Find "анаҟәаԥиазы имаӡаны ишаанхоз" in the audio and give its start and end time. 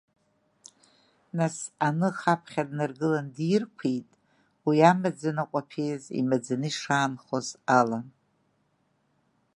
5.33-7.47